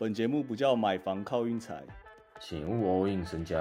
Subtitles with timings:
[0.00, 1.82] 本节目不叫买房靠运财，
[2.38, 3.58] 请勿 all in 身家。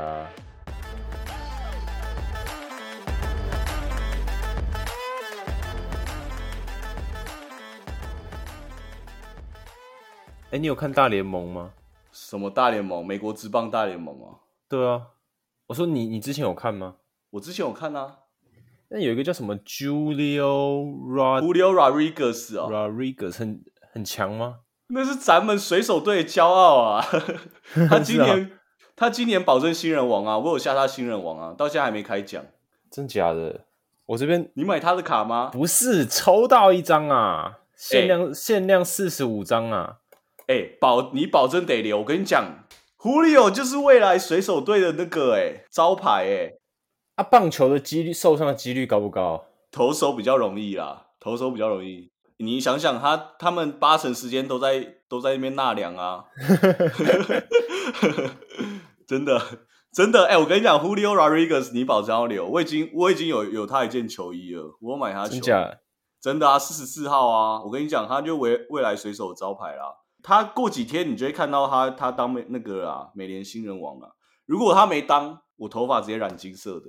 [10.52, 11.74] 哎，你有看大联盟吗？
[12.12, 13.04] 什么大联盟？
[13.04, 14.38] 美国职棒大联盟啊？
[14.70, 15.08] 对啊，
[15.66, 16.98] 我说你，你之前有看吗？
[17.32, 18.20] 我之前有看啊。
[18.90, 24.60] 那有一个叫什么 Julio Rod Julio Rodriguez 啊，Rodriguez 很很强吗？
[24.90, 27.06] 那是咱们水手队的骄傲啊！
[27.90, 28.52] 他今 年
[28.96, 30.38] 他今年保证新人王啊！
[30.38, 32.44] 我有下他新人王啊，到现在还没开奖，
[32.90, 33.66] 真假的？
[34.08, 35.50] 我这边你买他的卡吗？
[35.52, 39.98] 不是，抽到一张啊，限量限量四十五张啊！
[40.48, 42.00] 哎，保你保证得留。
[42.00, 42.64] 我跟你讲
[42.98, 46.54] ，Julio 就是未来水手队的那个哎招牌哎。
[47.16, 49.46] 啊，棒球的几率受伤的几率高不高？
[49.70, 52.10] 投手比较容易啦，投手比较容易。
[52.38, 56.26] 你想想，他他们八成时间都在都在那边纳凉啊，
[59.08, 59.42] 真的
[59.94, 60.26] 真的。
[60.28, 62.48] 哎，我跟你讲，Julio Rodriguez，你保证要留。
[62.48, 65.28] 我已经我已经有有他一件球衣了，我买他。
[65.28, 65.78] 真假？
[66.22, 67.62] 真的啊，四十四号啊。
[67.64, 69.94] 我跟你讲，他就未未来水手招牌啦。
[70.22, 74.10] 他过几天你就会看到他他当美那个啊美联新人王啊。
[74.46, 75.40] 如果他没当。
[75.60, 76.86] 我头发直接染金色的，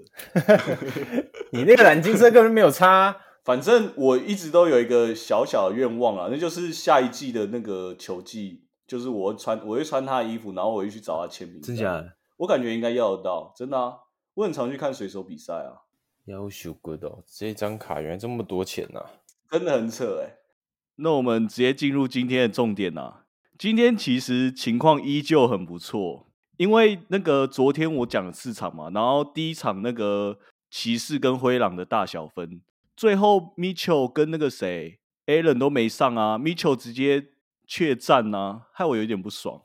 [1.53, 3.17] 你那个染金色根本没有差。
[3.49, 11.59] 反正我一直都有一个小小的愿望啊，那就是下一季的那个球季，就是我穿我会穿他的衣服，然后我会去找他签名。
[11.63, 12.05] 真假？
[12.37, 13.95] 我感觉应该要得到，真的啊！
[14.35, 15.89] 我很常去看水手比赛啊。
[16.27, 19.01] 要求 good 哦，这张卡原来这么多钱呐，
[19.51, 20.37] 真的很扯哎。
[20.97, 23.25] 那我们直接进入今天的重点啊。
[23.59, 26.27] 今天其实情况依旧很不错。
[26.59, 30.39] 因为那个昨天我讲了四场嘛，然后第一场那个
[30.71, 32.61] 骑士跟灰狼的大小分，
[32.99, 37.29] 最后 Mitchell 跟那个谁 Allen 都没上啊，Mitchell 直接
[37.65, 39.63] 怯战啊，害我有点不爽。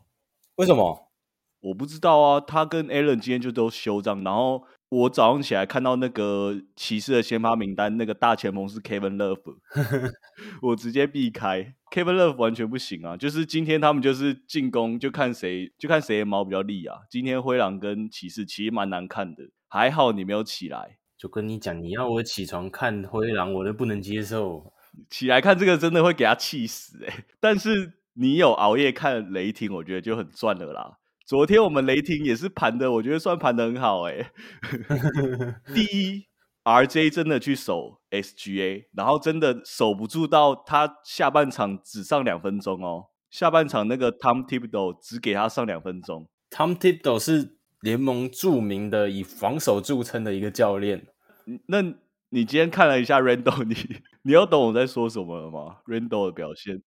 [0.58, 1.12] 为什么？
[1.62, 4.64] 我不知道啊，他跟 Allen 今天就都休战，然后。
[4.94, 9.56] 我早上起来看到那个骑士的先发名单，那个大前锋是 Kevin Love，
[10.62, 13.18] 我直接避开 Kevin Love 完全不行啊！
[13.18, 17.00] 就是今天他们就是进攻，就看谁就看谁的毛比较利啊！
[17.10, 21.00] 今天灰狼跟骑士其实蛮难看的，还好你没有起来。
[21.24, 24.74] 就跟你讲，你要我起床看灰狼，我都不能接受。
[25.10, 27.24] 起来看这个真的会给他气死哎！
[27.40, 30.98] 但是你有熬夜看雷霆，我觉得就很赚了啦。
[31.26, 34.32] 昨天我们雷霆也是盘的，我觉得算盘的很好哎。
[35.74, 36.26] 第一
[36.66, 43.06] ，RJ 真的去守 SGA，然后真的守不住，到他下半场只上两分钟哦。
[43.32, 46.28] 下半场那个 Tom Thibodeau 只给他上两分钟。
[46.52, 51.08] Tom Thibodeau 是联盟著名的以防守著称的一个教练。
[51.68, 51.82] 那
[52.30, 53.76] 你今天看了一下 Randall，你
[54.24, 56.82] 你要懂我在说什么了吗？Randall 的表现，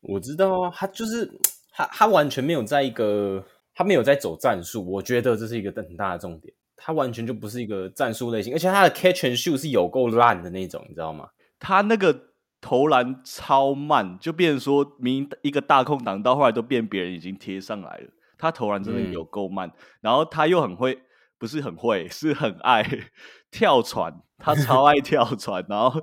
[0.00, 1.30] 我知道啊，他就是
[1.70, 3.44] 他，他完全没有在一个。
[3.74, 6.52] 他没有在走战术，我觉得这是一个很大的重点。
[6.76, 11.26] 他完全就不是一个战术类型，而且他的 catch and shoot 是有够烂的那种，你知道吗？
[11.58, 12.14] 他那个
[12.60, 18.10] 投篮超慢，就变成说明一个大空档，到后来都变别人已经贴上来了。
[18.36, 21.00] 他投篮真的有够慢，然后他又很会，
[21.42, 22.86] 不是很会， 是很爱
[23.50, 26.00] 跳船，他超爱跳船， 然后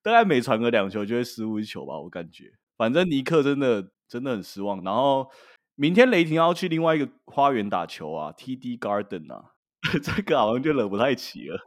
[0.00, 2.44] 大概每传个两球就会失误一球吧，我感觉。
[2.76, 5.26] 反正尼克真的真的很失望，然后。
[5.78, 9.52] 明天雷霆要去另外一个花园打球啊，TD Garden 啊，
[10.02, 11.58] 这个好像就惹不太起了。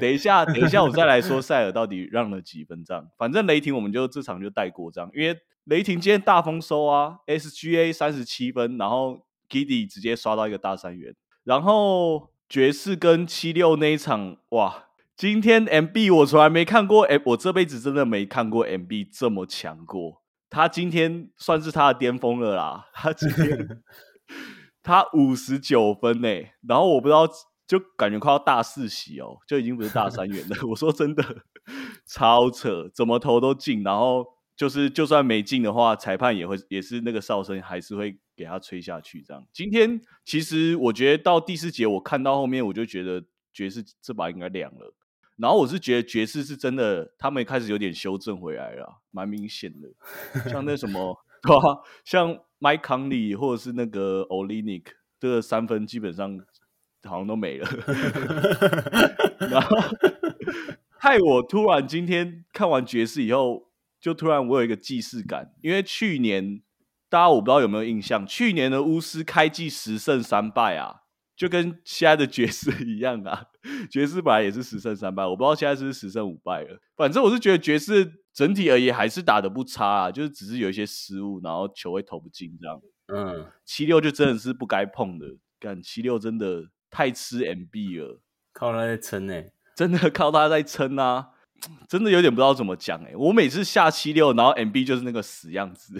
[0.00, 3.08] 等一下，等一下，我再来说塞尔到底让了几分仗。
[3.16, 11.14] 反正雷霆我们就这场就带过仗，因为雷霆今天大丰收啊，SGA 三十七分，然后 Giddy 直接刷到一个大三元，
[11.44, 20.22] 然后爵士跟七六那一场，哇，今天 MB 我从来没看过，哎，我这辈子真的没看过 MB 这么强过。
[20.50, 22.86] 他今天算是他的巅峰了啦！
[22.94, 23.82] 他今天
[24.84, 26.28] 他五十九分呢，
[26.68, 27.26] 然后我不知道，
[27.66, 30.56] 就感觉快要大四喜哦，就已经不是大三元了。
[30.68, 31.24] 我说真的，
[32.06, 34.24] 超扯，怎么投都进，然后
[34.56, 39.22] 就是就算没进的话，裁判也会也是那个哨声还是会给他吹下去。
[39.22, 44.94] 这样，今天其实我觉得到第四节，我看到后面我就觉得爵士这把应该凉了。
[45.36, 49.88] 然后我是觉得爵士是真的，他们开始有点修正回来了，蛮明显的。
[50.48, 51.80] 像那什么， 对吧？
[52.04, 54.84] 像 Mike Conley 或者是那个 Olinik
[55.18, 56.38] 这个三分基本上
[57.02, 57.68] 好像都没了。
[59.50, 59.76] 然后
[60.98, 66.62] 害我突然今天看完爵士以后，就突然我有一个既视感，因为去年
[67.14, 71.02] 大家我不知道有没有印象，去年的巫师开季十胜三败啊。
[71.36, 73.46] 就跟现在的爵士一样啊，
[73.88, 76.80] 爵士本来也是十胜三败，我不知道现在是十胜五败了。
[76.96, 82.80] 反正我是觉得爵士整体而言还是打的不差啊，就是只是有一些失误，然后球会投不进这样。
[83.06, 85.26] 嗯，七六就真的是不该碰的，
[85.60, 88.20] 干七六真的太吃 MB 了，
[88.52, 89.40] 靠他在撑呢。
[89.76, 91.30] 真的靠他在撑啊，
[91.88, 95.98] 真的有点不知道怎么讲哎、我每次下七六，然后 MB 就是那个死样子。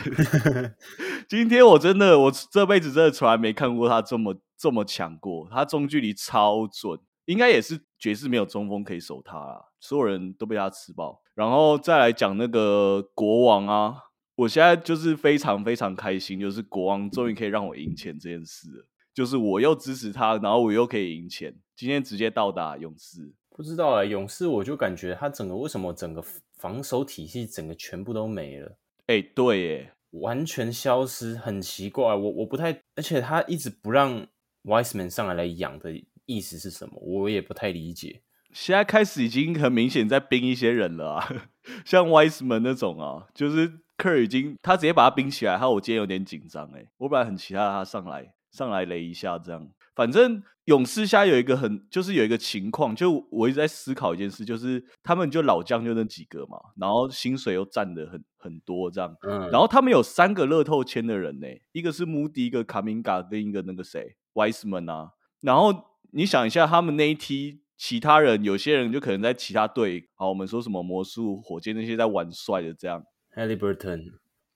[1.28, 11.22] 今天我真的，我这辈子真的从来没看过他这么这么强过，他中距离超准，应该也是爵士没有中锋可以守他啦，所有人都被他吃爆。
[11.34, 13.96] 然后再来讲那个国王啊，
[14.36, 23.32] 我现在就是非常非常开心，就是国王终于可以让我赢钱这件事了，就是我又支持他，然后我又可以赢钱，今天直接到达勇士。
[23.56, 26.20] 不知道哎、勇士我就感觉他整个为什么整个
[26.56, 32.12] 防守体系整个全部都没了，哎、对耶，完全消失，很奇怪。
[32.12, 34.26] 我我不太，而且他一直不让
[34.64, 35.92] Wiseman 上来来养的
[36.26, 36.98] 意思是什么？
[37.00, 38.22] 我也不太理解。
[38.52, 41.28] 现在开始已经很明显在冰一些人了啊，
[41.86, 49.70] 像 Wiseman 那种啊，就是 Kerr 已经他直接把他冰起来，还有我今天有点紧张哎，我本来很期待他上来上来雷一下这样。
[49.94, 65.10] 反正勇士现在有一个很就是有一个情况，就我一直在思考一件事，就是他们就老将就那几个嘛，然后薪水又占的很很多这样，嗯，然后他们有三个乐透签的人呢，一个是穆迪，一个卡明嘎，跟一个那个谁 Wiseman 啊。
[65.42, 65.72] 然后
[66.12, 73.04] 你想一下，他们那一梯其他人，有些人就可能在其他队，好，我们说什么魔术、火箭那些在玩帅的这样
[73.36, 74.14] ，Halliburton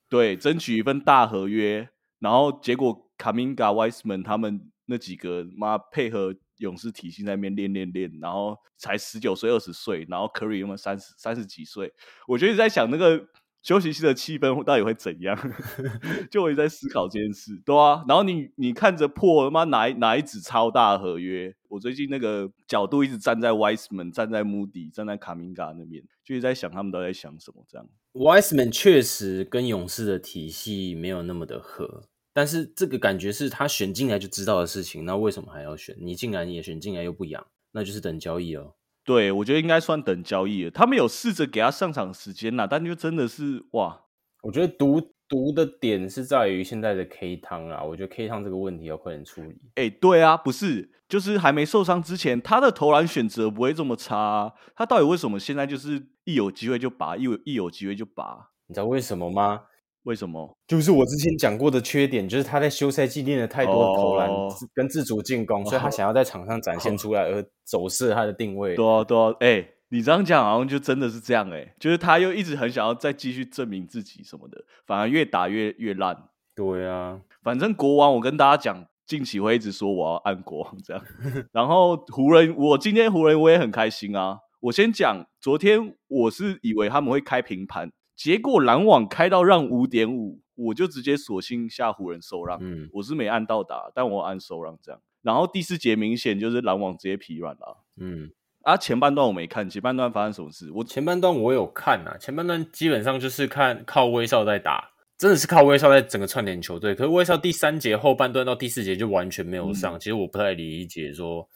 [0.08, 1.90] 对，争取一份大合约。
[2.20, 11.92] 然后结果卡明嘎、Wiseman 他们那几个妈配合勇士体系在那边练练练，然后才十九岁、二十岁，然后 Curry 他们三十三十几岁，
[12.26, 13.28] 我就一直在想那个
[13.62, 15.36] 休息室的气氛到底会怎样，
[16.30, 18.04] 就我一直在思考这件事，对啊。
[18.08, 27.86] 然后你你看着破他妈哪一哪一纸超大合约，我最近那个角度一直站在 Wiseman、站在 Moody、站在卡明嘎那边，就一直在想他们都在想什么这样。
[28.14, 32.04] Wiseman 确实跟勇士的体系没有那么的合，
[32.38, 35.96] 但是这个感觉是他选进来就知道的事情，那为什么还要选？
[36.00, 38.74] 你竟然也选进来又不养，那就是等交易哦。
[39.02, 40.70] 对，我觉得应该算等交易了。
[40.70, 44.02] 他们有试着给他上场时间啦，但就真的是哇，
[44.42, 49.56] 我觉得毒毒的点是在于现在的 K 汤啊，我觉得 K 汤这个问题要快点处理。
[49.74, 54.52] 哎、对啊，不是，就是还没受伤之前，他的投篮选择不会这么差、啊。
[54.76, 58.50] 他到底为什么现在就是一有机会就拔，一有一有机会就拔？
[58.68, 59.62] 你知道为什么吗？
[60.08, 60.56] 为什么？
[60.66, 64.30] 就是我之前讲过的缺点，就是他在休赛季练了太多的投篮
[64.72, 68.74] 跟自主进攻，所以他想要在场上展现出来，而走失了他的定位。
[68.74, 76.16] 对啊，对啊，哎、你这样讲好像就真的是这样哎、就是他又一直很想要再继续证明自己什么的，反而越打越越烂。
[76.56, 81.04] 对啊，反正国王，我跟大家讲，近期会一直说我要按国王这样。
[81.52, 84.38] 然后湖人，我今天湖人我也很开心啊。
[84.60, 92.58] 我先讲，昨天我是以为他们会开平盘，结果篮网开到让五点五，我就直接索性下湖人受让。
[92.60, 95.00] 嗯我是没按到打，但我按受让这样。
[95.22, 98.32] 然后第四节明显就是篮网直接疲软了嗯，
[98.62, 98.76] 啊。
[98.76, 100.68] 前半段我没看，前半段发生什么事？
[100.72, 106.96] 我前半段我有看啊，前半段基本上就是看靠威少在打，真的是靠威少在整个串联球队。
[106.96, 111.48] 可是威少第三节后半段到第四节就完全没有上，嗯其实我不太理解说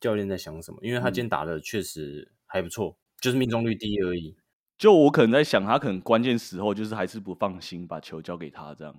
[0.00, 4.34] 教练在想什么，因为他嗯今天打的确实还不错，就是命中率低而已。
[4.82, 8.92] 就我可能在想，他可能关键时候就是还是不放心把球交给他这样。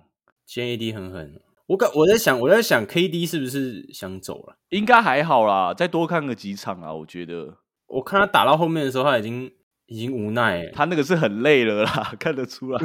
[0.46, 4.56] 今天 AD 很狠，我感我在想我在想 KD 是不是想走了？
[4.70, 9.52] 应该还好啦，再多看个几场啊，我觉得我看他打到后面的时候，他已经
[9.84, 12.80] 已经无奈欸，他那个是很累了啦， 看得出来，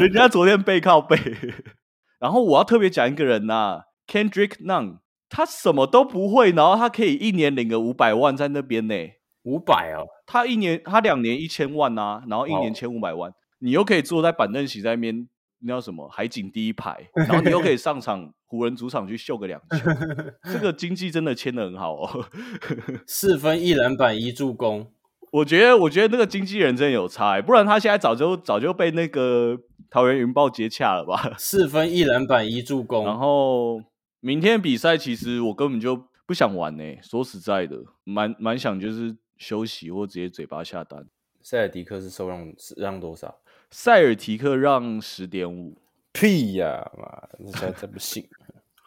[0.00, 1.18] 人家昨天背靠背。
[2.18, 8.94] 然后我要特别讲一个人呐、Kendrick Nunn，他什么都不会，然后他可以一年领个五百万在那边呢。
[9.44, 15.28] 五百哦，他一年他两年一千万啊，然后一年哦千五百万，你又可以坐在板凳席在那边，
[15.60, 19.90] 那叫什么海景第一排， 然后你又可以上场湖人主场去秀个两球，
[20.52, 22.26] 这个经济真的签的很好哦。
[23.06, 24.86] 四分一篮板一助攻，
[25.32, 29.56] 我觉得，我觉得那个经纪人真的有差、欸，不然他现在早就早就被那个
[29.88, 31.32] 桃园云豹接洽了吧。
[31.38, 33.80] 四分一篮板一助攻，然后
[34.20, 41.04] 明天比赛，其实我根本就不想玩呢、说实在的，蛮蛮想就是休息或直接嘴巴下单。
[41.42, 43.40] 塞尔迪克是收让是让多少？
[43.70, 45.76] 塞尔提克让十点五，
[46.12, 48.28] 屁呀、妈，那才这不信。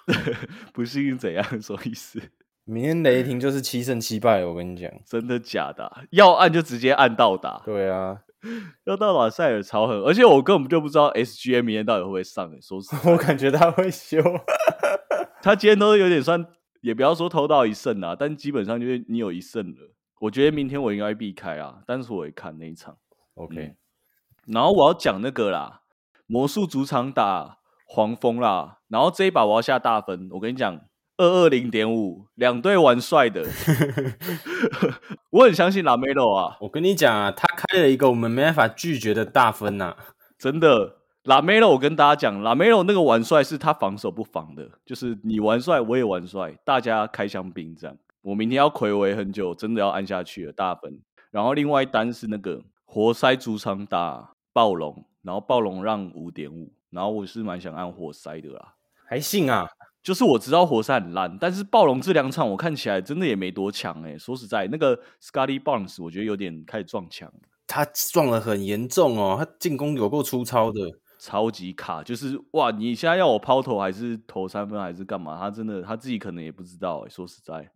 [0.72, 1.43] 不信是怎样？
[1.60, 2.22] 什么意思？
[2.65, 4.91] 明天雷霆就是七胜七败，我跟你讲。
[5.05, 8.22] 真的假的啊、要按就直接按到打，对啊，
[8.86, 12.62] 要到打塞尔超狠，而且我根本就不知道 SGA 明天到底会不会上、欸。
[12.62, 14.22] 说实话我感觉他会修。
[15.41, 16.45] 他今天都有点算，
[16.81, 19.89] 也不要说偷到一胜啊，但基本上就是你有一胜了。
[20.24, 22.96] 我觉得明天我应该会避开啊，但是我也看那一场。
[23.36, 23.75] OK，、嗯
[24.46, 25.82] 然后我要讲那个啦，
[26.27, 28.80] 魔术主场打黄蜂啦。
[28.88, 30.80] 然后这一把我要下大分，我跟你讲，
[31.18, 33.46] 二二零点五，两队玩帅的，
[35.32, 36.58] 我很相信拉梅洛啊。
[36.62, 39.96] 我跟你讲啊，他开了一个我们没办法拒绝的大分呐、
[40.38, 47.98] 真的，拉梅洛，我跟大家讲，拉梅洛那个玩帅是他防守不防的，就是你玩帅，我也玩帅，大家开香槟这样。
[48.24, 51.00] 我明天要暌违很久，真的要按下去了大分。
[51.30, 58.75] 然后另外一单是那个活塞主场打暴龙，然后暴龙让五点五，然后我是蛮想按活塞的啦。
[59.06, 59.68] 还信啊？
[60.01, 67.32] 就是我知道活塞很烂，但是暴龙这两场我看起来真的也没多强诶、说实在，那个 Scotty Barnes 我觉得有点开始撞墙。
[67.68, 70.80] 他撞的很严重哦，他进攻有够粗糙的。
[71.20, 72.70] 超级卡，就是哇！
[72.70, 75.39] 你现在要我抛投还是投三分还是干嘛？
[75.39, 77.72] 他真的他自己可能也不知道哎、说实在，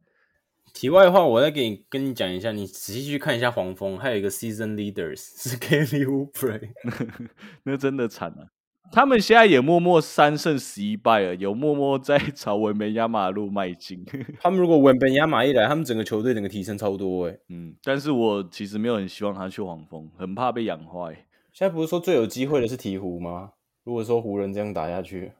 [0.73, 6.69] 题外话，我再给你跟你讲一下，你仔细去看一下黄蜂，还有一个 season leaders 是 Kelly Oubre，
[7.63, 8.49] 那真的惨了、
[8.91, 14.05] 他们现在也默默三胜十一败了，有默默在朝文本亚马路迈进。
[14.39, 17.37] 他们如果文本亚马一来，他们整个球队整个提升超多哎。
[17.49, 21.25] 嗯，但是我其实没有很希望他去黄蜂，很怕被养坏。
[21.51, 23.51] 现在不是说最有机会的是鹈鹕吗？
[23.83, 25.31] 如果说湖人这样打下去，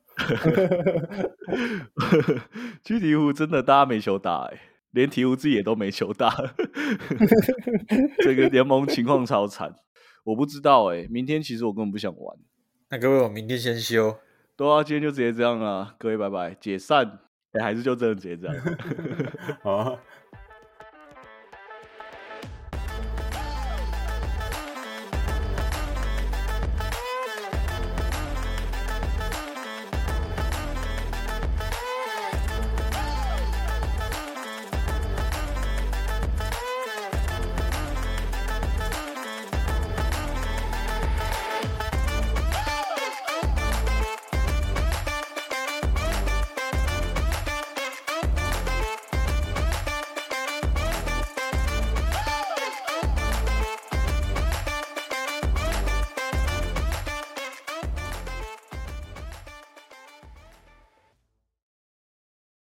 [2.83, 4.59] 去鹈鹕真的大家没球打哎、
[4.97, 6.35] 连鹈鹕自己也都没球打，
[8.25, 9.75] 这个联盟情况超惨。
[10.23, 12.37] 我不知道哎、明天其实我根本不想玩。
[12.89, 14.17] 那各位，我明天先休。
[14.55, 17.19] 对啊，今天就直接这样了，各位拜拜，解散。
[17.51, 18.55] 哎、还是就真的直接这样。
[19.61, 19.99] 好啊，